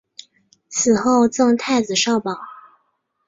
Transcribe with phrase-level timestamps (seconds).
[0.67, 2.31] 死后赠太子少保。